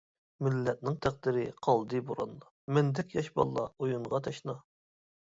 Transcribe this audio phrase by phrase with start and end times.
[0.45, 4.57] مىللەتنىڭ تەقدىرى قالدى بوراندا، مەندەك ياش باللا ئويۇنغا تەشنا.